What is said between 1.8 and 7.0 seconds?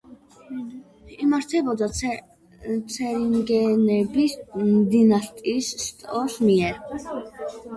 ცერინგენების დინასტიის შტოს მიერ.